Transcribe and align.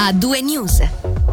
a 0.00 0.14
due 0.14 0.40
news. 0.40 0.80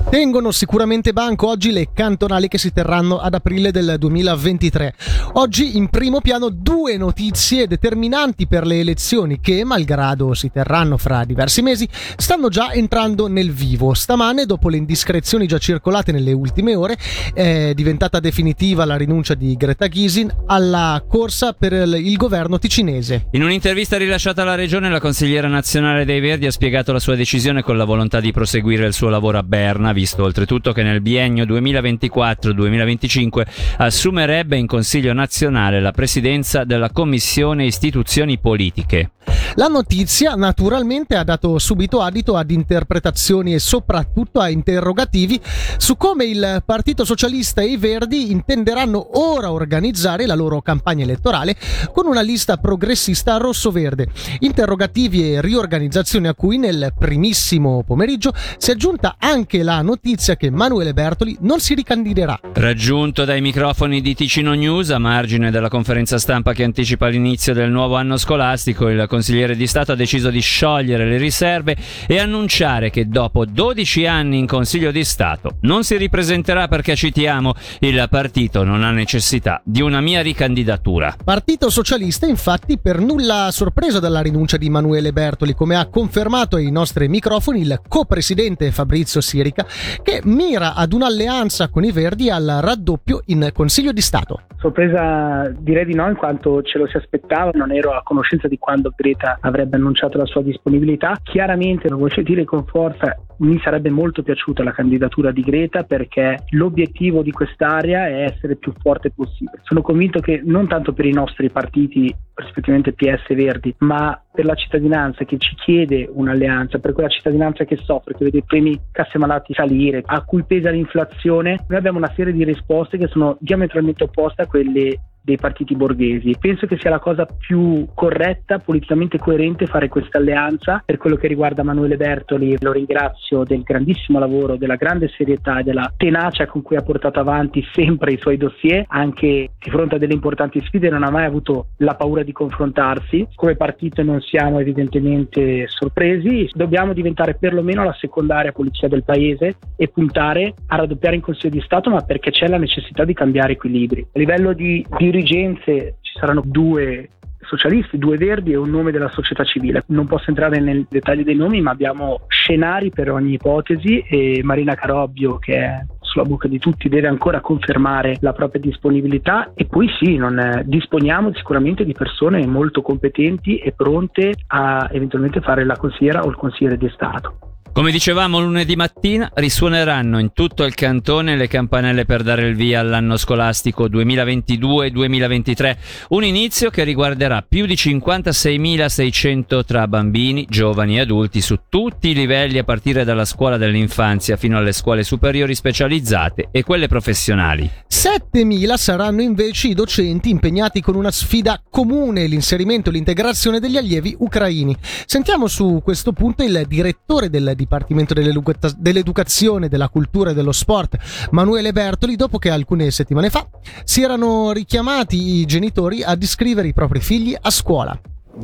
Tengono 0.09 0.51
sicuramente 0.51 1.11
banco 1.11 1.49
oggi 1.49 1.71
le 1.71 1.89
cantonali 1.93 2.47
che 2.47 2.57
si 2.57 2.71
terranno 2.71 3.19
ad 3.19 3.33
aprile 3.33 3.71
del 3.71 3.97
2023. 3.99 4.93
Oggi 5.33 5.75
in 5.75 5.89
primo 5.89 6.21
piano 6.21 6.47
due 6.47 6.95
notizie 6.95 7.67
determinanti 7.67 8.47
per 8.47 8.65
le 8.65 8.79
elezioni 8.79 9.41
che, 9.41 9.65
malgrado 9.65 10.33
si 10.33 10.49
terranno 10.49 10.95
fra 10.95 11.25
diversi 11.25 11.61
mesi, 11.61 11.87
stanno 12.15 12.47
già 12.47 12.71
entrando 12.71 13.27
nel 13.27 13.51
vivo. 13.51 13.93
Stamane, 13.93 14.45
dopo 14.45 14.69
le 14.69 14.77
indiscrezioni 14.77 15.45
già 15.45 15.57
circolate 15.57 16.13
nelle 16.13 16.31
ultime 16.31 16.73
ore, 16.73 16.97
è 17.33 17.73
diventata 17.75 18.21
definitiva 18.21 18.85
la 18.85 18.95
rinuncia 18.95 19.33
di 19.33 19.55
Greta 19.57 19.87
Gysin 19.87 20.33
alla 20.45 21.03
corsa 21.05 21.51
per 21.51 21.73
il 21.73 22.15
governo 22.15 22.57
ticinese. 22.59 23.27
In 23.31 23.43
un'intervista 23.43 23.97
rilasciata 23.97 24.43
alla 24.43 24.55
regione, 24.55 24.89
la 24.89 25.01
consigliera 25.01 25.49
nazionale 25.49 26.05
dei 26.05 26.21
Verdi 26.21 26.45
ha 26.45 26.51
spiegato 26.51 26.93
la 26.93 26.99
sua 26.99 27.15
decisione 27.15 27.61
con 27.61 27.75
la 27.75 27.83
volontà 27.83 28.21
di 28.21 28.31
proseguire 28.31 28.87
il 28.87 28.93
suo 28.93 29.09
lavoro 29.09 29.37
a 29.37 29.43
Berna 29.43 29.95
visto 29.97 30.21
oltretutto 30.21 30.73
che 30.73 30.83
nel 30.83 31.01
biennio 31.01 31.43
2024-2025 31.45 33.47
assumerebbe 33.77 34.55
in 34.55 34.67
Consiglio 34.67 35.11
nazionale 35.11 35.81
la 35.81 35.91
presidenza 35.91 36.65
della 36.65 36.91
Commissione 36.91 37.65
Istituzioni 37.65 38.37
Politiche. 38.37 39.13
La 39.55 39.67
notizia 39.67 40.35
naturalmente 40.35 41.15
ha 41.15 41.23
dato 41.23 41.57
subito 41.57 42.01
adito 42.01 42.37
ad 42.37 42.51
interpretazioni 42.51 43.53
e 43.53 43.59
soprattutto 43.59 44.39
a 44.39 44.49
interrogativi 44.49 45.39
su 45.77 45.97
come 45.97 46.25
il 46.25 46.61
Partito 46.63 47.03
Socialista 47.03 47.61
e 47.61 47.71
i 47.71 47.77
Verdi 47.77 48.31
intenderanno 48.31 49.19
ora 49.19 49.51
organizzare 49.51 50.25
la 50.25 50.35
loro 50.35 50.61
campagna 50.61 51.03
elettorale 51.03 51.57
con 51.91 52.05
una 52.05 52.21
lista 52.21 52.57
progressista 52.57 53.37
rosso-verde. 53.37 54.07
Interrogativi 54.39 55.33
e 55.33 55.41
riorganizzazioni 55.41 56.27
a 56.27 56.35
cui 56.35 56.57
nel 56.57 56.93
primissimo 56.97 57.83
pomeriggio 57.83 58.33
si 58.57 58.71
è 58.71 58.75
aggiunta 58.77 59.15
anche 59.17 59.63
la 59.63 59.81
notizia 59.87 60.35
che 60.35 60.51
Manuele 60.51 60.91
Bertoli 60.91 61.37
non 61.41 61.61
si 61.61 61.73
ricandiderà. 61.73 62.37
Raggiunto 62.53 63.23
dai 63.23 63.39
microfoni 63.39 64.01
di 64.01 64.13
Ticino 64.13 64.53
News 64.53 64.89
a 64.89 64.99
margine 64.99 65.49
della 65.49 65.69
conferenza 65.69 66.17
stampa 66.17 66.51
che 66.51 66.65
anticipa 66.65 67.07
l'inizio 67.07 67.53
del 67.53 67.71
nuovo 67.71 67.95
anno 67.95 68.17
scolastico, 68.17 68.89
il 68.89 69.05
consigliere 69.07 69.55
di 69.55 69.65
Stato 69.65 69.93
ha 69.93 69.95
deciso 69.95 70.29
di 70.29 70.41
sciogliere 70.41 71.05
le 71.05 71.17
riserve 71.17 71.77
e 72.05 72.19
annunciare 72.19 72.89
che 72.89 73.07
dopo 73.07 73.45
12 73.45 74.05
anni 74.05 74.39
in 74.39 74.45
Consiglio 74.45 74.91
di 74.91 75.05
Stato 75.05 75.57
non 75.61 75.85
si 75.85 75.95
ripresenterà 75.95 76.67
perché, 76.67 76.95
citiamo, 76.95 77.53
il 77.79 78.05
partito 78.09 78.65
non 78.65 78.83
ha 78.83 78.91
necessità 78.91 79.61
di 79.63 79.81
una 79.81 80.01
mia 80.01 80.21
ricandidatura. 80.21 81.15
Partito 81.23 81.69
Socialista 81.69 82.25
infatti 82.25 82.77
per 82.77 82.99
nulla 82.99 83.49
sorpreso 83.51 83.99
dalla 83.99 84.21
rinuncia 84.21 84.57
di 84.57 84.69
Manuele 84.69 85.13
Bertoli, 85.13 85.55
come 85.55 85.77
ha 85.77 85.85
confermato 85.85 86.57
ai 86.57 86.71
nostri 86.71 87.07
microfoni 87.07 87.61
il 87.61 87.81
co-presidente 87.87 88.71
Fabrizio 88.71 89.21
Sirica, 89.21 89.65
che 90.03 90.21
mira 90.23 90.73
ad 90.75 90.93
un'alleanza 90.93 91.69
con 91.69 91.83
i 91.83 91.91
Verdi 91.91 92.29
al 92.29 92.59
raddoppio 92.61 93.21
in 93.25 93.49
Consiglio 93.53 93.91
di 93.91 94.01
Stato. 94.01 94.41
Sorpresa 94.59 95.53
direi 95.55 95.85
di 95.85 95.93
no 95.93 96.07
in 96.07 96.15
quanto 96.15 96.63
ce 96.63 96.79
lo 96.79 96.87
si 96.87 96.97
aspettava, 96.97 97.51
non 97.53 97.71
ero 97.71 97.91
a 97.91 98.01
conoscenza 98.03 98.47
di 98.47 98.57
quando 98.57 98.91
Greta 98.95 99.37
avrebbe 99.39 99.75
annunciato 99.75 100.17
la 100.17 100.25
sua 100.25 100.41
disponibilità. 100.41 101.19
Chiaramente, 101.21 101.89
lo 101.89 101.97
voglio 101.97 102.23
dire 102.23 102.43
con 102.43 102.65
forza, 102.65 103.15
mi 103.37 103.59
sarebbe 103.63 103.91
molto 103.91 104.23
piaciuta 104.23 104.63
la 104.63 104.71
candidatura 104.71 105.29
di 105.31 105.41
Greta 105.41 105.83
perché 105.83 106.45
l'obiettivo 106.49 107.21
di 107.21 107.31
quest'area 107.31 108.07
è 108.07 108.23
essere 108.23 108.55
più 108.55 108.73
forte 108.81 109.11
possibile. 109.11 109.61
Sono 109.63 109.81
convinto 109.81 110.19
che 110.21 110.41
non 110.43 110.67
tanto 110.67 110.91
per 110.91 111.05
i 111.05 111.13
nostri 111.13 111.51
partiti, 111.51 112.13
rispettivamente 112.33 112.93
PS 112.93 113.35
Verdi, 113.35 113.75
ma 113.79 114.19
per 114.33 114.45
la 114.45 114.55
cittadinanza 114.55 115.23
che 115.23 115.37
ci 115.37 115.55
chiede 115.55 116.09
un'alleanza, 116.11 116.79
per 116.79 116.93
quella 116.93 117.09
cittadinanza 117.09 117.63
che 117.63 117.77
soffre, 117.77 118.15
che 118.15 118.25
vede 118.25 118.39
i 118.39 118.43
premi 118.43 118.79
casse 118.91 119.17
malati 119.17 119.53
salire, 119.67 120.01
a 120.05 120.23
cui 120.23 120.43
pesa 120.43 120.69
l'inflazione, 120.69 121.65
noi 121.67 121.77
abbiamo 121.77 121.97
una 121.97 122.11
serie 122.15 122.33
di 122.33 122.43
risposte 122.43 122.97
che 122.97 123.07
sono 123.07 123.37
diametralmente 123.39 124.05
opposte 124.05 124.43
a 124.43 124.47
quelle 124.47 124.99
dei 125.27 125.35
partiti 125.35 125.75
borghesi. 125.75 126.37
Penso 126.39 126.67
che 126.67 126.77
sia 126.79 126.89
la 126.89 126.99
cosa 126.99 127.25
più 127.25 127.85
corretta, 127.93 128.59
politicamente 128.59 129.17
coerente 129.17 129.65
fare 129.65 129.89
questa 129.89 130.19
alleanza. 130.19 130.81
Per 130.85 130.95
quello 130.95 131.17
che 131.17 131.27
riguarda 131.27 131.63
Manuele 131.63 131.97
Bertoli, 131.97 132.55
lo 132.61 132.71
ringrazio 132.71 133.43
del 133.43 133.61
grandissimo 133.61 134.19
lavoro, 134.19 134.55
della 134.55 134.77
grande 134.77 135.09
serietà 135.09 135.59
e 135.59 135.63
della 135.63 135.91
tenacia 135.97 136.45
con 136.47 136.61
cui 136.61 136.77
ha 136.77 136.81
portato 136.81 137.19
avanti 137.19 137.61
sempre 137.73 138.13
i 138.13 138.17
suoi 138.17 138.37
dossier, 138.37 138.85
anche 138.87 139.49
di 139.59 139.69
fronte 139.69 139.95
a 139.95 139.97
delle 139.97 140.13
importanti 140.13 140.61
sfide 140.61 140.89
non 140.89 141.03
ha 141.03 141.11
mai 141.11 141.25
avuto 141.25 141.71
la 141.79 141.95
paura 141.95 142.23
di 142.23 142.31
confrontarsi. 142.31 143.27
Come 143.35 143.57
partito 143.57 144.01
non 144.03 144.21
siamo 144.21 144.59
evidentemente 144.59 145.67
sorpresi, 145.67 146.49
dobbiamo 146.53 146.93
diventare 146.93 147.35
perlomeno 147.35 147.83
la 147.83 147.95
secondaria 147.99 148.53
polizia 148.53 148.87
del 148.87 149.03
paese 149.03 149.57
e 149.75 149.89
puntare 149.89 150.53
a 150.67 150.77
raddoppiare 150.77 151.17
in 151.17 151.21
Consiglio 151.21 151.55
di 151.55 151.61
Stato, 151.65 151.89
ma 151.89 151.99
perché 152.03 152.31
c'è 152.31 152.47
la 152.47 152.57
necessità 152.57 153.03
di 153.03 153.13
cambiare 153.13 153.53
equilibri. 153.53 154.07
A 154.13 154.19
livello 154.19 154.53
di, 154.53 154.85
di 154.97 155.15
dirigenze 155.17 155.97
ci 156.01 156.13
saranno 156.19 156.41
due 156.45 157.09
socialisti, 157.41 157.97
due 157.97 158.17
verdi 158.17 158.51
e 158.51 158.57
un 158.57 158.69
nome 158.69 158.91
della 158.91 159.09
società 159.09 159.43
civile. 159.43 159.83
Non 159.87 160.05
posso 160.05 160.29
entrare 160.29 160.59
nei 160.59 160.85
dettagli 160.89 161.23
dei 161.23 161.35
nomi, 161.35 161.61
ma 161.61 161.71
abbiamo 161.71 162.25
scenari 162.27 162.89
per 162.89 163.11
ogni 163.11 163.33
ipotesi 163.33 163.99
e 163.99 164.41
Marina 164.43 164.75
Carobbio 164.75 165.37
che 165.37 165.55
è 165.55 165.85
sulla 166.01 166.23
bocca 166.23 166.47
di 166.47 166.57
tutti 166.57 166.87
deve 166.87 167.07
ancora 167.07 167.41
confermare 167.41 168.17
la 168.21 168.31
propria 168.31 168.61
disponibilità 168.61 169.51
e 169.53 169.65
poi 169.65 169.89
sì, 169.99 170.15
non, 170.15 170.63
disponiamo 170.65 171.33
sicuramente 171.33 171.83
di 171.83 171.91
persone 171.91 172.45
molto 172.47 172.81
competenti 172.81 173.57
e 173.57 173.73
pronte 173.73 174.33
a 174.47 174.87
eventualmente 174.91 175.41
fare 175.41 175.65
la 175.65 175.75
consigliera 175.75 176.21
o 176.21 176.29
il 176.29 176.35
consigliere 176.35 176.77
di 176.77 176.89
Stato. 176.93 177.56
Come 177.77 177.91
dicevamo 177.91 178.39
lunedì 178.39 178.75
mattina, 178.75 179.29
risuoneranno 179.35 180.17
in 180.17 180.33
tutto 180.33 180.63
il 180.63 180.73
cantone 180.73 181.35
le 181.35 181.47
campanelle 181.47 182.05
per 182.05 182.23
dare 182.23 182.47
il 182.47 182.55
via 182.55 182.79
all'anno 182.79 183.17
scolastico 183.17 183.85
2022-2023, 183.85 185.77
un 186.09 186.23
inizio 186.23 186.71
che 186.71 186.83
riguarderà 186.83 187.45
più 187.47 187.67
di 187.67 187.75
56.600 187.75 189.63
tra 189.63 189.87
bambini, 189.87 190.47
giovani 190.49 190.97
e 190.97 191.01
adulti 191.01 191.39
su 191.39 191.59
tutti 191.69 192.09
i 192.09 192.13
livelli 192.15 192.57
a 192.57 192.63
partire 192.63 193.03
dalla 193.03 193.25
scuola 193.25 193.57
dell'infanzia 193.57 194.37
fino 194.37 194.57
alle 194.57 194.71
scuole 194.71 195.03
superiori 195.03 195.53
specializzate 195.53 196.49
e 196.49 196.63
quelle 196.63 196.87
professionali. 196.87 197.69
7.000 197.87 198.73
saranno 198.73 199.21
invece 199.21 199.67
i 199.67 199.75
docenti 199.75 200.31
impegnati 200.31 200.81
con 200.81 200.95
una 200.95 201.11
sfida 201.11 201.61
comune, 201.69 202.25
l'inserimento 202.25 202.89
e 202.89 202.93
l'integrazione 202.93 203.59
degli 203.59 203.77
allievi 203.77 204.15
ucraini. 204.17 204.75
Sentiamo 205.05 205.45
su 205.45 205.79
questo 205.83 206.11
punto 206.11 206.41
il 206.41 206.65
direttore 206.67 207.29
del 207.29 207.43
Dipartimento 207.43 207.65
dell'Educazione, 207.67 209.69
della 209.69 209.89
Cultura 209.89 210.31
e 210.31 210.33
dello 210.33 210.51
Sport, 210.51 210.97
Manuele 211.31 211.71
Bertoli, 211.71 212.15
dopo 212.15 212.37
che 212.37 212.49
alcune 212.49 212.91
settimane 212.91 213.29
fa 213.29 213.47
si 213.83 214.01
erano 214.01 214.51
richiamati 214.51 215.39
i 215.39 215.45
genitori 215.45 216.03
a 216.03 216.15
iscrivere 216.19 216.67
i 216.67 216.73
propri 216.73 216.99
figli 216.99 217.35
a 217.39 217.49
scuola 217.49 217.99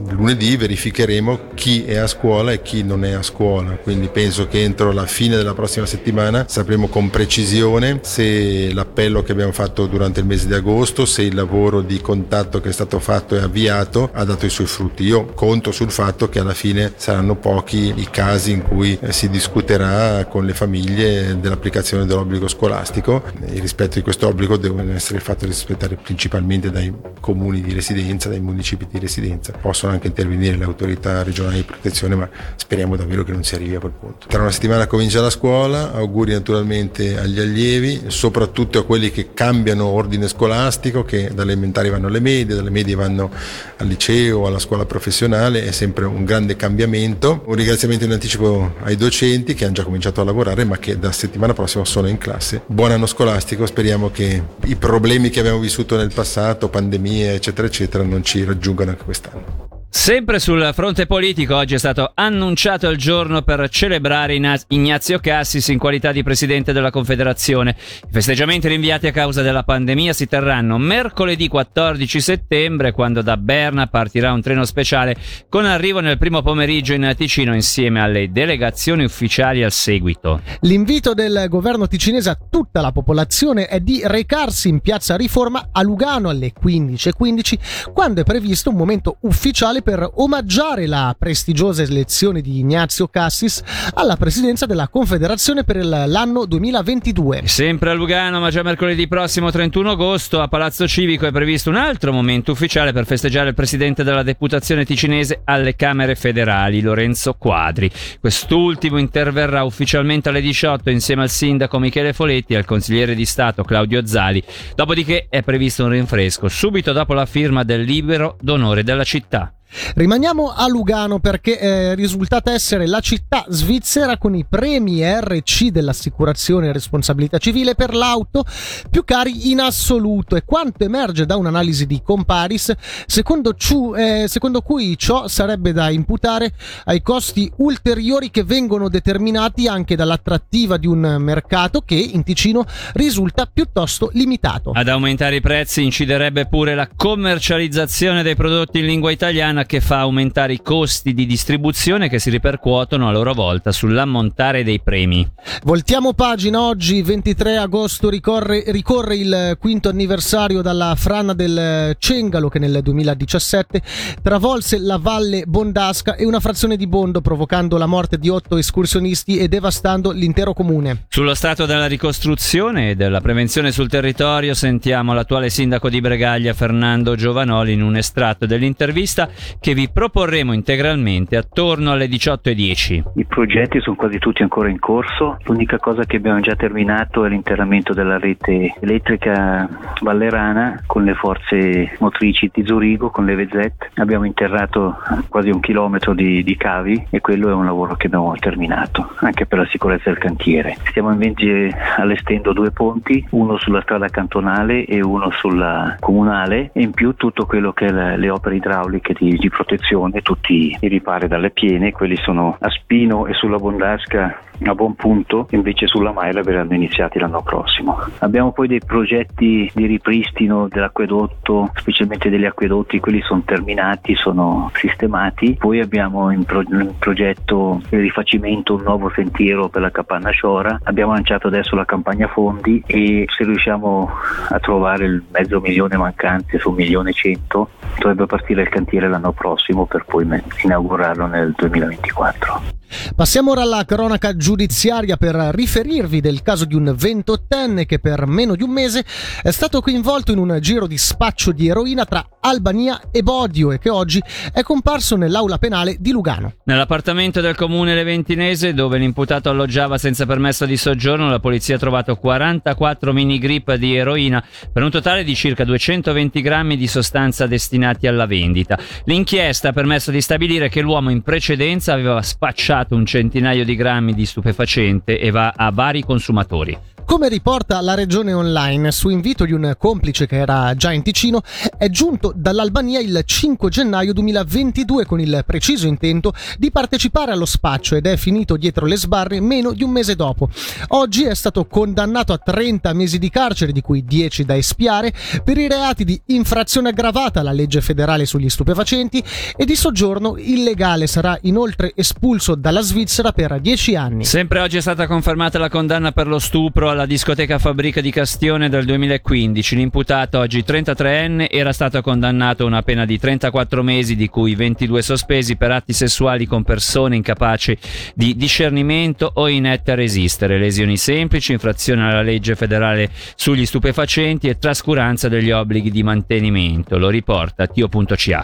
lunedì 0.10 0.58
verificheremo 0.58 1.52
chi 1.54 1.86
è 1.86 1.98
a 1.98 2.08
scuola 2.08 2.52
e 2.52 2.62
chi 2.62 2.84
non 2.84 3.06
è 3.06 3.12
a 3.12 3.22
scuola, 3.22 3.72
quindi 3.78 4.08
penso 4.08 4.48
che 4.48 4.64
entro 4.64 4.92
la 4.92 5.06
fine 5.06 5.36
della 5.36 5.54
prossima 5.54 5.86
settimana 5.86 6.46
sapremo 6.48 6.88
con 6.88 7.10
precisione 7.10 8.00
se 8.02 8.74
l'appello 8.74 9.22
che 9.22 9.32
abbiamo 9.32 9.52
fatto 9.52 9.86
durante 9.86 10.20
il 10.20 10.26
mese 10.26 10.48
di 10.48 10.54
agosto, 10.54 11.06
se 11.06 11.22
il 11.22 11.36
lavoro 11.36 11.82
di 11.82 12.02
contatto 12.02 12.60
che 12.62 12.70
è 12.70 12.74
stato 12.74 13.00
fatto 13.00 13.36
e 13.36 13.40
avviato 13.40 14.10
ha 14.14 14.24
dato 14.24 14.46
i 14.46 14.50
suoi 14.50 14.68
frutti. 14.68 15.04
Io 15.04 15.26
conto 15.26 15.72
sul 15.72 15.92
fatto 15.92 16.30
che 16.30 16.40
alla 16.40 16.54
fine 16.54 16.94
saranno 16.96 17.36
pochi 17.36 17.94
i 17.96 18.08
casi 18.10 18.52
in 18.52 18.64
cui 18.64 18.98
eh, 19.00 19.12
si 19.12 19.30
discuterà 19.30 20.26
con 20.26 20.46
le 20.46 20.54
famiglie 20.54 21.40
dell'applicazione 21.40 22.06
dell'obbligo 22.06 22.48
scolastico. 22.48 23.24
Il 23.48 23.62
rispetto 23.62 23.96
di 23.96 24.02
questo 24.02 24.28
obbligo 24.28 24.58
deve 24.58 24.94
essere 24.94 25.20
fatto 25.20 25.46
rispettare 25.46 25.98
principalmente 26.02 26.72
dai 26.72 26.94
comuni 27.20 27.62
di 27.62 27.74
residenza, 27.74 28.30
dai 28.30 28.40
municipi 28.40 28.88
di 28.90 29.00
residenza. 29.00 29.54
Posso 29.60 29.83
possono 29.84 29.94
anche 29.94 30.08
intervenire 30.08 30.56
le 30.56 30.64
autorità 30.64 31.24
regionali 31.24 31.58
di 31.58 31.64
protezione, 31.64 32.16
ma 32.16 32.30
speriamo 32.56 32.96
davvero 32.96 33.24
che 33.24 33.34
non 33.34 33.44
si 33.44 33.56
arrivi 33.56 33.76
a 33.76 33.80
quel 33.80 33.92
punto. 33.92 34.28
Tra 34.28 34.42
una 34.42 34.52
settimana 34.52 34.88
comincia 34.88 35.20
la 35.20 35.30
scuola, 35.30 35.92
auguri 35.92 36.32
naturalmente 36.32 37.18
agli 37.18 37.40
allievi, 37.40 38.04
soprattutto 38.08 38.80
a 38.80 38.86
quelli 38.86 39.12
che 39.12 39.34
cambiano 39.34 39.86
ordine 39.86 40.28
scolastico, 40.28 41.04
che 41.04 41.32
dalle 41.34 41.52
elementari 41.52 41.90
vanno 41.90 42.08
alle 42.08 42.22
medie, 42.22 42.56
dalle 42.56 42.70
medie 42.70 42.96
vanno 42.96 43.30
al 43.78 43.88
liceo, 43.88 44.48
alla 44.48 44.60
scuola 44.60 44.86
professionale, 44.86 45.66
è 45.66 45.72
sempre 45.72 46.06
un 46.06 46.24
grande 46.24 46.56
cambiamento. 46.56 47.44
Un 47.46 47.56
ringraziamento 47.56 48.06
in 48.06 48.12
anticipo 48.12 48.76
ai 48.84 48.96
docenti 48.96 49.54
che 49.54 49.66
hanno 49.66 49.74
già 49.74 49.84
cominciato 49.84 50.22
a 50.22 50.24
lavorare, 50.24 50.64
ma 50.64 50.78
che 50.78 50.98
da 50.98 51.12
settimana 51.12 51.54
prossima 51.54 51.84
sono 51.84 52.08
in 52.08 52.18
classe. 52.18 52.62
Buon 52.68 52.92
anno 52.92 53.06
scolastico, 53.06 53.66
speriamo 53.66 54.10
che 54.12 54.42
i 54.64 54.76
problemi 54.76 55.30
che 55.30 55.42
abbiamo 55.42 55.60
vissuto 55.60 55.98
nel 55.98 56.14
passato, 56.14 56.70
pandemie, 56.70 57.34
eccetera, 57.34 57.68
eccetera, 57.68 58.04
non 58.04 58.24
ci 58.24 58.44
raggiungano 58.44 58.92
anche 58.92 59.04
quest'anno. 59.04 59.73
Sempre 59.96 60.40
sul 60.40 60.72
fronte 60.74 61.06
politico, 61.06 61.56
oggi 61.56 61.76
è 61.76 61.78
stato 61.78 62.12
annunciato 62.16 62.90
il 62.90 62.98
giorno 62.98 63.44
per 63.44 63.70
celebrare 63.70 64.34
Ignazio 64.70 65.20
Cassis 65.20 65.68
in 65.68 65.78
qualità 65.78 66.12
di 66.12 66.24
presidente 66.24 66.74
della 66.74 66.90
Confederazione. 66.90 67.78
I 67.78 68.08
festeggiamenti 68.10 68.68
rinviati 68.68 69.06
a 69.06 69.12
causa 69.12 69.44
della 69.44 69.62
pandemia 69.62 70.12
si 70.12 70.26
terranno 70.26 70.80
mercoledì 70.80 71.48
14 71.48 72.20
settembre, 72.20 72.92
quando 72.92 73.22
da 73.22 73.38
Berna 73.38 73.86
partirà 73.86 74.34
un 74.34 74.42
treno 74.42 74.66
speciale 74.66 75.16
con 75.48 75.64
arrivo 75.64 76.00
nel 76.00 76.18
primo 76.18 76.42
pomeriggio 76.42 76.94
in 76.94 77.14
Ticino 77.16 77.54
insieme 77.54 78.02
alle 78.02 78.32
delegazioni 78.32 79.04
ufficiali 79.04 79.64
al 79.64 79.72
seguito. 79.72 80.42
L'invito 80.62 81.14
del 81.14 81.46
governo 81.48 81.88
ticinese 81.88 82.32
a 82.32 82.38
tutta 82.50 82.82
la 82.82 82.92
popolazione 82.92 83.68
è 83.68 83.80
di 83.80 84.02
recarsi 84.04 84.70
in 84.70 84.80
piazza 84.80 85.16
Riforma 85.16 85.70
a 85.72 85.84
Lugano 85.84 86.30
alle 86.30 86.52
15.15, 86.52 87.10
15, 87.16 87.60
quando 87.94 88.22
è 88.22 88.24
previsto 88.24 88.72
un 88.72 88.76
momento 88.76 89.18
ufficiale 89.22 89.82
per 89.84 90.10
omaggiare 90.16 90.88
la 90.88 91.16
prestigiosa 91.18 91.84
elezione 91.84 92.42
di 92.42 92.60
Ignazio 92.60 93.08
Cassis 93.08 93.62
alla 93.94 94.16
presidenza 94.16 94.66
della 94.66 94.88
Confederazione 94.88 95.64
per 95.64 95.86
l'anno 95.86 96.46
2022. 96.46 97.42
Sempre 97.46 97.92
a 97.92 97.94
Lugano, 97.94 98.40
ma 98.40 98.50
già 98.50 98.64
mercoledì 98.64 99.08
prossimo 99.08 99.52
31 99.52 99.92
agosto 99.92 100.42
a 100.42 100.48
Palazzo 100.48 100.88
Civico 100.88 101.28
è 101.28 101.32
previsto 101.32 101.70
un 101.70 101.76
altro 101.76 102.12
momento 102.12 102.54
ufficiale 102.54 102.94
per 102.94 103.06
festeggiare 103.06 103.50
il 103.50 103.56
presidente 103.56 104.04
della 104.04 104.24
deputazione 104.24 104.86
ticinese 104.86 105.42
alle 105.44 105.76
Camere 105.76 106.16
federali, 106.16 106.82
Lorenzo 106.82 107.34
Quadri. 107.34 107.92
Quest'ultimo 108.20 108.98
interverrà 108.98 109.64
ufficialmente 109.64 110.30
alle 110.30 110.42
18 110.42 110.90
insieme 110.90 111.24
al 111.24 111.30
sindaco 111.30 111.78
Michele 111.78 112.14
Foletti 112.14 112.54
e 112.54 112.58
al 112.58 112.66
consigliere 112.66 113.14
di 113.14 113.26
Stato 113.26 113.64
Claudio 113.64 114.06
Zali. 114.06 114.42
Dopodiché 114.76 115.28
è 115.30 115.42
previsto 115.44 115.84
un 115.84 115.90
rinfresco 115.90 116.48
subito 116.48 116.94
dopo 116.94 117.14
la 117.14 117.26
firma 117.26 117.64
del 117.64 117.82
libero 117.82 118.38
d'onore 118.40 118.84
della 118.84 119.04
città. 119.04 119.54
Rimaniamo 119.96 120.52
a 120.52 120.68
Lugano 120.68 121.20
perché 121.20 121.60
eh, 121.60 121.96
risultata 121.96 122.52
essere 122.52 122.88
la 122.88 123.00
città 123.00 123.46
svizzera 123.50 124.18
con 124.18 124.36
i 124.36 124.46
premi 124.48 125.02
RC 125.04 125.66
dell'assicurazione 125.66 126.68
e 126.68 126.74
responsabilità 126.74 127.38
civile 127.38 127.76
per 127.76 127.94
l'auto 127.94 128.46
più 128.90 129.04
cari 129.04 129.52
in 129.52 129.60
assoluto 129.60 130.36
e 130.36 130.44
quanto 130.46 130.84
emerge 130.84 131.26
da 131.26 131.36
un'analisi 131.36 131.86
di 131.86 132.02
Comparis 132.04 132.74
secondo, 133.06 133.54
ciu, 133.56 133.94
eh, 133.96 134.26
secondo 134.28 134.62
cui 134.62 134.98
ciò 134.98 135.28
sarebbe 135.28 135.74
da 135.74 135.90
imputare 135.90 136.54
ai 136.86 137.02
costi 137.02 137.52
ulteriori 137.58 138.30
che 138.30 138.44
vengono 138.44 138.90
determinati 138.90 139.68
anche 139.68 139.96
dall'attrattiva 139.96 140.78
di 140.78 140.88
un 140.88 141.18
mercato 141.20 141.82
che 141.82 141.96
in 141.96 142.24
Ticino 142.24 142.66
risulta 142.94 143.50
piuttosto 143.52 144.10
limitato. 144.14 144.72
Ad 144.74 144.88
aumentare 144.88 145.38
i 145.38 145.42
prezzi 145.42 145.84
inciderebbe 145.84 146.48
pure 146.48 146.76
la 146.76 146.88
commercializzazione 146.96 148.24
dei 148.24 148.36
prodotti 148.36 148.80
in 148.80 148.86
lingua 148.86 149.12
italiana 149.12 149.63
che 149.66 149.82
fa 149.82 150.00
aumentare 150.00 150.54
i 150.54 150.62
costi 150.62 151.14
di 151.14 151.26
distribuzione 151.26 152.10
che 152.10 152.20
si 152.20 152.30
ripercuotono 152.30 153.08
a 153.08 153.12
loro 153.12 153.34
volta 153.34 153.72
sull'ammontare 153.72 154.64
dei 154.64 154.80
premi. 154.82 155.30
Voltiamo 155.64 156.14
pagina 156.14 156.62
oggi, 156.62 157.02
23 157.02 157.58
agosto, 157.58 158.10
ricorre, 158.10 158.64
ricorre 158.68 159.16
il 159.16 159.58
quinto 159.60 159.90
anniversario 159.90 160.62
dalla 160.62 160.94
frana 160.96 161.34
del 161.34 161.96
Cengalo 162.00 162.50
che 162.50 162.60
nel 162.60 162.80
2017 162.82 163.82
travolse 164.22 164.80
la 164.80 164.98
valle 164.98 165.44
Bondasca 165.46 166.16
e 166.16 166.26
una 166.26 166.40
frazione 166.40 166.78
di 166.78 166.88
Bondo 166.88 167.22
provocando 167.22 167.78
la 167.78 167.86
morte 167.86 168.18
di 168.18 168.30
otto 168.30 168.58
escursionisti 168.58 169.38
e 169.38 169.48
devastando 169.48 170.12
l'intero 170.12 170.54
comune. 170.54 171.06
Sullo 171.10 171.34
stato 171.34 171.66
della 171.66 171.88
ricostruzione 171.88 172.92
e 172.92 172.96
della 172.96 173.22
prevenzione 173.22 173.72
sul 173.72 173.90
territorio 173.90 174.54
sentiamo 174.54 175.14
l'attuale 175.14 175.50
sindaco 175.50 175.90
di 175.90 176.02
Bregaglia 176.02 176.54
Fernando 176.54 177.16
Giovanoli 177.16 177.74
in 177.74 177.82
un 177.82 177.96
estratto 177.96 178.46
dell'intervista 178.46 179.30
che 179.60 179.74
vi 179.74 179.90
proporremo 179.90 180.54
integralmente 180.54 181.38
attorno 181.38 181.92
alle 181.92 182.08
18.10. 182.08 183.04
I 183.16 183.26
progetti 183.26 183.80
sono 183.80 183.96
quasi 183.96 184.18
tutti 184.20 184.42
ancora 184.42 184.70
in 184.70 184.80
corso, 184.80 185.38
l'unica 185.44 185.78
cosa 185.78 186.04
che 186.06 186.18
abbiamo 186.18 186.40
già 186.40 186.56
terminato 186.56 187.26
è 187.26 187.30
l'interramento 187.30 187.94
della 187.94 188.18
rete 188.18 188.76
elettrica 188.80 189.68
ballerana 190.02 190.84
con 190.86 191.04
le 191.04 191.14
forze 191.14 191.96
motrici 192.00 192.50
di 192.54 192.66
Zurigo, 192.66 193.10
con 193.10 193.26
le 193.26 193.36
VZ. 193.36 193.72
Abbiamo 193.96 194.26
interrato 194.26 194.98
quasi 195.30 195.50
un 195.50 195.60
chilometro 195.60 196.14
di, 196.14 196.44
di 196.44 196.56
cavi 196.58 197.08
e 197.10 197.22
quello 197.22 197.50
è 197.50 197.54
un 197.54 197.66
lavoro 197.66 197.96
che 197.96 198.08
abbiamo 198.08 198.34
terminato, 198.36 199.10
anche 199.20 199.46
per 199.46 199.60
la 199.60 199.68
sicurezza 199.68 200.10
del 200.10 200.18
cantiere. 200.20 200.78
Stiamo 200.86 201.12
invece 201.12 201.70
allestendo 201.98 202.54
due 202.54 202.72
ponti, 202.72 203.26
uno 203.32 203.58
sulla 203.58 203.82
strada 203.82 204.08
cantonale 204.08 204.86
e 204.86 205.02
uno 205.02 205.30
sulla 205.32 205.98
comunale 206.00 206.72
e 206.74 206.82
in 206.82 206.92
più 206.92 207.16
tutto 207.16 207.46
quello 207.46 207.74
che 207.74 207.86
è 207.86 208.18
le 208.18 208.30
opere 208.30 208.56
idrauliche 208.56 209.14
di 209.14 209.33
di 209.38 209.50
protezione, 209.50 210.22
tutti 210.22 210.76
i 210.80 210.88
ripari 210.88 211.28
dalle 211.28 211.52
piene, 211.52 211.92
quelli 211.92 212.16
sono 212.18 212.58
a 212.60 212.70
Spino 212.70 213.28
e 213.28 213.34
sulla 213.34 213.58
Bondasca 213.58 214.40
a 214.66 214.76
buon 214.76 214.96
punto, 214.96 215.48
invece 215.52 215.88
sulla 215.88 216.12
Maila 216.12 216.42
verranno 216.42 216.74
iniziati 216.74 217.20
l'anno 217.20 217.42
prossimo. 217.42 218.00
Abbiamo 218.20 218.52
poi 218.52 218.68
dei 218.68 218.82
progetti 218.86 219.70
di 219.74 219.86
ripristino 219.86 220.68
dell'acquedotto, 220.68 221.72
specialmente 221.76 222.30
degli 222.30 222.46
acquedotti, 222.46 223.00
quelli 223.00 223.22
sono 223.22 223.42
terminati, 223.46 224.16
sono 224.16 224.72
sistemati. 224.74 225.56
Poi 225.60 225.80
abbiamo 225.80 226.32
in, 226.32 226.44
pro- 226.44 226.62
in 226.62 226.94
progetto 226.98 227.82
il 227.90 228.00
rifacimento 228.00 228.76
un 228.76 228.84
nuovo 228.84 229.12
sentiero 229.14 229.68
per 229.70 229.82
la 229.82 229.92
capanna 229.92 230.30
Sciora. 230.30 230.80
Abbiamo 230.84 231.14
lanciato 231.14 231.48
adesso 231.48 231.76
la 231.76 231.86
campagna 231.86 232.28
fondi 232.28 232.82
e 232.86 233.26
se 233.28 233.44
riusciamo 233.44 234.10
a 234.50 234.60
trovare 234.60 235.06
il 235.06 235.24
mezzo 235.32 235.60
milione 235.60 235.98
mancante 235.98 236.60
su 236.60 236.70
un 236.70 236.76
milione 236.76 237.12
cento 237.12 237.70
dovrebbe 237.98 238.26
partire 238.26 238.62
il 238.64 238.70
cantiere 238.70 239.08
l'anno 239.08 239.23
prossimo 239.32 239.86
per 239.86 240.06
poi 240.06 240.28
inaugurarlo 240.64 241.26
nel 241.28 241.54
2024. 241.56 242.82
Passiamo 243.16 243.52
ora 243.52 243.62
alla 243.62 243.86
cronaca 243.86 244.36
giudiziaria 244.36 245.18
per 245.18 245.36
riferirvi 245.36 246.22
del 246.22 246.42
caso 246.42 246.66
di 246.66 246.76
un 246.76 246.94
ventottenne 246.96 247.86
che 247.86 248.00
per 248.00 248.28
meno 248.28 248.56
di 248.56 248.64
un 248.64 248.70
mese 248.70 249.04
è 249.42 249.52
stato 249.52 249.82
coinvolto 249.82 250.32
in 250.32 250.38
un 250.38 250.58
giro 250.60 250.86
di 250.86 250.98
spaccio 250.98 251.52
di 251.52 251.68
eroina 251.68 252.06
tra 252.06 252.24
Albania 252.46 253.00
e 253.10 253.24
Bodio 253.24 253.72
e 253.72 253.80
che 253.80 253.90
oggi 253.90 254.22
è 254.52 254.64
comparso 254.64 255.16
nell'aula 255.16 255.58
penale 255.58 255.96
di 256.00 256.12
Lugano. 256.12 256.56
Nell'appartamento 256.66 257.40
del 257.40 257.56
comune 257.56 257.96
leventinese 257.96 258.74
dove 258.74 258.98
l'imputato 258.98 259.50
alloggiava 259.50 259.98
senza 259.98 260.26
permesso 260.26 260.66
di 260.66 260.76
soggiorno 260.76 261.30
la 261.30 261.40
polizia 261.40 261.76
ha 261.76 261.80
trovato 261.80 262.16
44 262.18 263.14
mini 263.14 263.40
grip 263.40 263.74
di 263.76 263.96
eroina 263.96 264.44
per 264.72 264.84
un 264.84 264.90
totale 264.90 265.24
di 265.24 265.36
circa 265.36 265.64
220 265.64 266.42
grammi 266.42 266.76
di 266.76 266.88
sostanza 266.88 267.48
destinati 267.48 268.08
alla 268.08 268.26
vendita. 268.26 268.78
L'inchiesta 269.06 269.70
ha 269.70 269.74
permesso 269.74 270.12
di 270.12 270.20
stabilire 270.20 270.68
che 270.68 270.82
l'uomo 270.82 271.12
in 271.12 271.22
precedenza 271.22 271.94
aveva 271.94 272.22
spacciato 272.22 272.94
un 272.96 273.06
centinaio 273.06 273.64
di 273.64 273.76
grammi 273.76 274.14
di 274.14 274.26
stupefacente 274.26 275.18
e 275.18 275.32
va 275.32 275.54
a 275.56 275.72
vari 275.72 276.04
consumatori. 276.04 276.93
Come 277.14 277.30
riporta 277.30 277.80
la 277.82 277.94
regione 277.94 278.34
online, 278.34 278.92
su 278.92 279.10
invito 279.10 279.46
di 279.46 279.52
un 279.52 279.76
complice 279.78 280.26
che 280.26 280.38
era 280.38 280.74
già 280.76 280.92
in 280.92 281.04
Ticino, 281.04 281.44
è 281.78 281.88
giunto 281.90 282.34
dall'Albania 282.36 283.00
il 283.00 283.22
5 283.24 283.70
gennaio 283.70 284.14
2022 284.14 285.06
con 285.06 285.20
il 285.20 285.44
preciso 285.46 285.86
intento 285.86 286.34
di 286.58 286.72
partecipare 286.72 287.32
allo 287.32 287.46
spaccio 287.46 287.96
ed 287.96 288.08
è 288.08 288.18
finito 288.18 288.58
dietro 288.58 288.88
le 288.88 288.98
sbarre 288.98 289.40
meno 289.42 289.74
di 289.74 289.84
un 289.84 289.92
mese 289.92 290.16
dopo. 290.16 290.50
Oggi 290.88 291.26
è 291.26 291.36
stato 291.36 291.68
condannato 291.68 292.34
a 292.34 292.40
30 292.40 292.92
mesi 292.94 293.20
di 293.20 293.30
carcere, 293.30 293.74
di 293.74 293.82
cui 293.82 294.04
10 294.04 294.44
da 294.44 294.58
espiare, 294.58 295.14
per 295.44 295.60
i 295.60 295.68
reati 295.68 296.04
di 296.04 296.20
infrazione 296.26 296.90
aggravata 296.90 297.42
alla 297.42 297.52
legge 297.52 297.82
federale 297.82 298.26
sugli 298.26 298.50
stupefacenti 298.50 299.24
e 299.56 299.66
di 299.66 299.76
soggiorno 299.76 300.36
illegale. 300.36 301.06
Sarà 301.06 301.38
inoltre 301.42 301.92
espulso 301.96 302.56
dalla 302.56 302.82
Svizzera 302.82 303.34
per 303.34 303.62
10 303.62 303.96
anni. 303.96 304.26
Sempre 304.26 304.62
oggi 304.62 304.78
è 304.78 304.82
stata 304.82 305.06
confermata 305.06 305.60
la 305.60 305.70
condanna 305.70 306.12
per 306.12 306.26
lo 306.26 306.40
stupro 306.40 306.90
alla 306.90 307.02
discoteca 307.06 307.60
Fabbrica 307.60 308.02
di 308.02 308.12
Castione 308.12 308.70
del 308.70 308.86
2015. 308.86 309.76
L'imputato, 309.76 310.40
oggi 310.40 310.64
33enne, 310.66 311.48
era 311.50 311.74
stato 311.74 312.02
condannato 312.02 312.64
a 312.64 312.68
una 312.68 312.82
pena 312.84 313.06
di 313.06 313.18
34 313.18 313.82
mesi, 313.82 314.16
di 314.16 314.28
cui 314.28 314.54
22 314.54 315.02
sospesi 315.02 315.56
per 315.56 315.72
atti 315.72 315.92
sessuali 315.92 316.46
con 316.46 316.64
persone 316.64 317.16
incapaci 317.16 317.78
di 318.14 318.36
discernimento 318.36 319.32
o 319.34 319.48
inette 319.48 319.92
a 319.92 319.96
resistere, 319.96 320.60
lesioni 320.60 320.98
semplici, 320.98 321.52
infrazione 321.52 322.04
alla 322.04 322.22
legge 322.22 322.56
federale 322.56 323.10
sugli 323.36 323.66
stupefacenti 323.66 324.48
e 324.48 324.58
trascuranza 324.58 325.28
degli 325.28 325.52
obblighi 325.52 325.90
di 325.90 326.04
mantenimento. 326.04 326.98
Lo 326.98 327.10
riporta 327.10 327.66
tio.ch. 327.66 328.38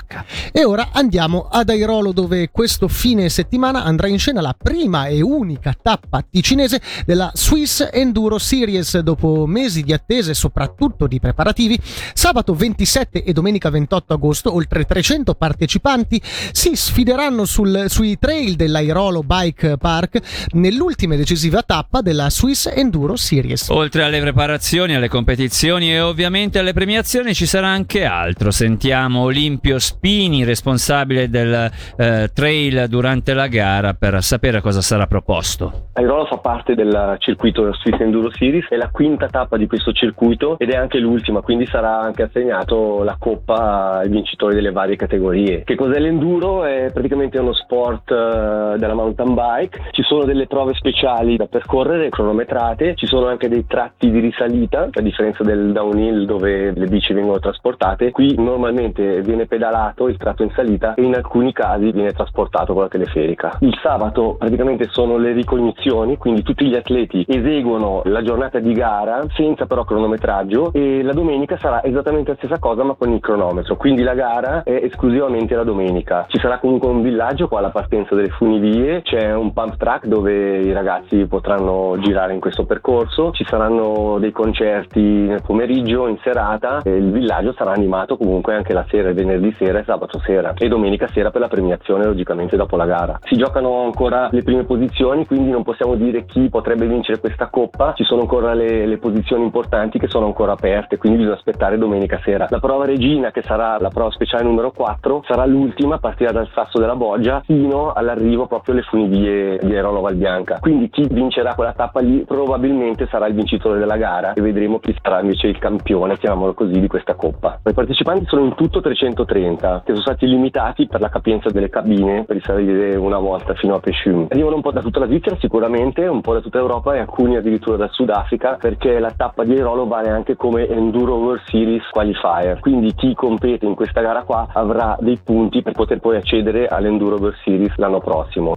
E 0.52 0.64
ora 0.66 0.90
andiamo 0.92 1.48
ad 1.52 1.70
Airolo 1.70 2.12
dove 2.12 2.50
questo 2.52 2.88
fine 2.88 3.30
settimana 3.30 3.84
andrà 3.84 4.08
in 4.08 4.18
scena 4.18 4.42
la 4.42 4.56
prima 4.58 5.06
e 5.06 5.22
unica 5.22 5.76
tappa 5.80 6.26
ticinese 6.28 6.82
della 7.06 7.32
Swiss 7.34 7.88
Enduro 7.92 8.38
Series 8.50 8.98
dopo 9.02 9.46
mesi 9.46 9.84
di 9.84 9.94
attesa 9.94 10.32
e 10.32 10.34
soprattutto 10.34 11.06
di 11.06 11.20
preparativi, 11.20 11.78
sabato 11.84 12.56
27 12.56 13.24
e 13.24 13.32
domenica 13.32 13.70
28 13.70 14.14
agosto 14.16 14.56
oltre 14.56 14.86
300 14.86 15.36
partecipanti 15.36 16.20
si 16.24 16.76
sfideranno 16.76 17.46
sul, 17.46 17.86
sui 17.90 18.18
trail 18.18 18.56
dell'Airolo 18.56 19.22
Bike 19.22 19.78
Park 19.78 20.48
nell'ultima 20.54 21.14
e 21.14 21.18
decisiva 21.18 21.62
tappa 21.62 22.02
della 22.02 22.32
Swiss 22.32 22.66
Enduro 22.74 23.16
Series. 23.16 23.70
Oltre 23.70 24.02
alle 24.02 24.20
preparazioni, 24.20 24.96
alle 24.96 25.10
competizioni 25.10 25.92
e 25.92 26.02
ovviamente 26.02 26.58
alle 26.58 26.74
premiazioni 26.74 27.36
ci 27.36 27.46
sarà 27.46 27.68
anche 27.68 28.04
altro. 28.04 28.50
Sentiamo 28.50 29.22
Olimpio 29.22 29.78
Spini, 29.78 30.44
responsabile 30.44 31.30
del 31.30 31.72
eh, 31.98 32.32
trail 32.34 32.88
durante 32.88 33.36
la 33.36 33.46
gara, 33.46 33.94
per 33.94 34.24
sapere 34.24 34.60
cosa 34.60 34.82
sarà 34.82 35.06
proposto. 35.06 35.90
Airolo 35.94 36.26
fa 36.26 36.38
parte 36.38 36.74
del 36.74 37.18
circuito 37.20 37.72
Swiss 37.76 38.00
Enduro 38.00 38.29
Series, 38.32 38.68
è 38.70 38.76
la 38.76 38.90
quinta 38.92 39.28
tappa 39.28 39.58
di 39.58 39.68
questo 39.68 39.92
circuito 39.92 40.58
ed 40.58 40.72
è 40.72 40.76
anche 40.76 41.00
l'ultima, 41.00 41.42
quindi 41.42 41.66
sarà 41.66 42.00
anche 42.00 42.24
assegnato 42.24 43.04
la 43.04 43.16
coppa 43.20 44.00
ai 44.00 44.10
vincitori 44.10 44.56
delle 44.56 44.72
varie 44.72 44.96
categorie. 44.96 45.64
Che 45.64 45.76
cos'è 45.76 46.00
l'enduro? 46.00 46.64
È 46.66 46.92
praticamente 46.94 47.40
uno 47.40 47.54
sport 47.54 48.10
uh, 48.12 48.78
della 48.78 48.94
mountain 48.94 49.34
bike, 49.34 49.90
ci 49.92 50.04
sono 50.04 50.24
delle 50.24 50.48
prove 50.48 50.74
speciali 50.74 51.36
da 51.38 51.46
percorrere, 51.46 52.10
cronometrate, 52.10 52.96
ci 52.96 53.06
sono 53.06 53.28
anche 53.28 53.50
dei 53.50 53.66
tratti 53.66 54.10
di 54.10 54.20
risalita, 54.20 54.90
a 54.92 55.02
differenza 55.02 55.44
del 55.44 55.72
downhill 55.72 56.26
dove 56.26 56.72
le 56.72 56.86
bici 56.88 57.14
vengono 57.14 57.40
trasportate, 57.40 58.12
qui 58.12 58.36
normalmente 58.38 59.22
viene 59.22 59.46
pedalato 59.46 60.08
il 60.08 60.18
tratto 60.18 60.44
in 60.44 60.52
salita 60.52 60.94
e 60.94 61.04
in 61.04 61.16
alcuni 61.16 61.54
casi 61.54 61.92
viene 61.92 62.12
trasportato 62.12 62.74
con 62.74 62.84
la 62.84 62.90
teleferica. 62.90 63.58
Il 63.62 63.78
sabato 63.82 64.36
praticamente 64.38 64.88
sono 64.90 65.18
le 65.18 65.32
ricognizioni, 65.32 66.18
quindi 66.18 66.44
tutti 66.44 66.66
gli 66.66 66.76
atleti 66.76 67.26
eseguono 67.28 68.02
la 68.06 68.19
giornata 68.22 68.60
di 68.60 68.74
gara 68.74 69.22
senza 69.36 69.66
però 69.66 69.84
cronometraggio 69.84 70.72
e 70.74 71.02
la 71.04 71.14
domenica 71.14 71.58
sarà 71.58 71.84
esattamente 71.84 72.32
la 72.32 72.38
stessa 72.38 72.60
cosa 72.60 72.84
ma 72.84 72.96
con 72.96 73.12
il 73.12 73.20
cronometro, 73.20 73.76
quindi 73.76 74.04
la 74.04 74.14
gara 74.14 74.64
è 74.64 74.82
esclusivamente 74.84 75.56
la 75.56 75.64
domenica. 75.64 76.26
Ci 76.28 76.40
sarà 76.40 76.60
comunque 76.60 76.90
un 76.90 77.02
villaggio 77.02 77.48
qua 77.48 77.60
alla 77.60 77.70
partenza 77.70 78.16
delle 78.16 78.30
funivie, 78.30 79.02
c'è 79.02 79.34
un 79.34 79.54
pump 79.54 79.78
track 79.78 80.06
dove 80.06 80.60
i 80.60 80.72
ragazzi 80.72 81.26
potranno 81.26 81.98
girare 82.00 82.34
in 82.34 82.40
questo 82.40 82.66
percorso, 82.66 83.32
ci 83.32 83.46
saranno 83.46 84.18
dei 84.20 84.32
concerti 84.32 85.02
nel 85.02 85.42
pomeriggio, 85.42 86.08
in 86.08 86.18
serata 86.22 86.82
e 86.84 86.96
il 86.96 87.12
villaggio 87.12 87.54
sarà 87.54 87.72
animato 87.72 88.18
comunque 88.18 88.56
anche 88.56 88.74
la 88.74 88.86
sera, 88.90 89.12
venerdì 89.14 89.54
sera 89.58 89.80
e 89.80 89.84
sabato 89.84 90.20
sera 90.20 90.54
e 90.58 90.68
domenica 90.68 91.08
sera 91.08 91.32
per 91.32 91.42
la 91.42 91.48
premiazione 91.48 92.06
logicamente 92.06 92.56
dopo 92.56 92.76
la 92.76 92.86
gara. 92.86 93.20
Si 93.24 93.36
giocano 93.36 93.84
ancora 93.84 94.30
le 94.32 94.44
prime 94.44 94.64
posizioni, 94.64 95.26
quindi 95.26 95.50
non 95.52 95.64
possiamo 95.64 95.96
dire 95.96 96.26
chi 96.26 96.50
potrebbe 96.50 96.86
vincere 96.86 97.20
questa 97.20 97.48
coppa, 97.48 97.94
ci 97.96 98.04
sono 98.10 98.22
ancora 98.22 98.56
le, 98.56 98.88
le 98.88 98.98
posizioni 98.98 99.44
importanti 99.44 100.00
che 100.00 100.08
sono 100.08 100.26
ancora 100.26 100.54
aperte, 100.54 100.98
quindi 100.98 101.20
bisogna 101.20 101.38
aspettare 101.38 101.78
domenica 101.78 102.20
sera. 102.24 102.48
La 102.50 102.60
prova 102.60 102.86
regina, 102.86 103.30
che 103.30 103.44
sarà 103.44 103.78
la 103.80 103.90
prova 103.90 104.10
speciale 104.10 104.44
numero 104.44 104.72
4, 104.72 105.24
sarà 105.28 105.46
l'ultima, 105.46 106.00
partirà 106.00 106.32
dal 106.32 106.50
sasso 106.52 106.80
della 106.80 106.96
Boggia 106.96 107.44
fino 107.46 107.94
all'arrivo 107.94 108.48
proprio 108.48 108.74
alle 108.74 108.84
funivie 108.84 109.60
di 109.62 109.76
Airolo 109.76 110.02
Valbianca. 110.02 110.58
Quindi 110.60 110.90
chi 110.90 111.06
vincerà 111.08 111.54
quella 111.54 111.74
tappa 111.74 112.00
lì 112.00 112.24
probabilmente 112.26 113.08
sarà 113.12 113.28
il 113.28 113.36
vincitore 113.36 113.78
della 113.78 113.98
gara 113.98 114.34
e 114.34 114.42
vedremo 114.42 114.80
chi 114.80 114.96
sarà 115.00 115.22
invece 115.22 115.46
il 115.46 115.60
campione, 115.60 116.18
chiamiamolo 116.18 116.56
così, 116.56 116.80
di 116.80 116.88
questa 116.88 117.14
coppa. 117.14 117.60
I 117.64 117.74
partecipanti 117.74 118.26
sono 118.26 118.46
in 118.46 118.56
tutto 118.56 118.82
330, 118.82 119.84
che 119.86 119.92
sono 119.92 120.02
stati 120.02 120.26
limitati 120.26 120.88
per 120.88 121.00
la 121.00 121.10
capienza 121.10 121.52
delle 121.52 121.70
cabine 121.70 122.24
per 122.24 122.38
risalire 122.38 122.96
una 122.96 123.20
volta 123.20 123.54
fino 123.54 123.76
a 123.76 123.80
Pescium. 123.80 124.26
Arrivano 124.32 124.56
un 124.56 124.62
po' 124.62 124.72
da 124.72 124.82
tutta 124.82 124.98
la 124.98 125.06
Svizzera 125.06 125.38
sicuramente, 125.40 126.08
un 126.08 126.22
po' 126.22 126.34
da 126.34 126.42
tutta 126.42 126.58
Europa 126.58 126.96
e 126.96 127.00
alcuni 127.00 127.36
addirittura 127.36 127.78
dal 127.78 127.92
Sudafrica 128.00 128.56
perché 128.56 128.98
la 128.98 129.12
tappa 129.12 129.44
di 129.44 129.52
Airolo 129.52 129.86
vale 129.86 130.10
anche 130.10 130.38
come 130.38 130.66
Enduro 130.68 131.16
World 131.16 131.42
Series 131.48 131.84
Qualifier. 131.90 132.58
Quindi 132.62 132.94
chi 132.96 133.14
compete 133.14 133.66
in 133.66 133.76
questa 133.76 134.00
gara 134.00 134.24
qua 134.24 134.48
avrà 134.54 134.96
dei 135.02 135.20
punti 135.22 135.62
per 135.62 135.74
poter 135.74 136.00
poi 136.00 136.16
accedere 136.16 136.68
all'Enduro 136.68 137.18
World 137.18 137.36
Series 137.44 137.76
l'anno 137.76 138.00
prossimo. 138.00 138.56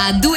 A 0.00 0.12
due 0.20 0.36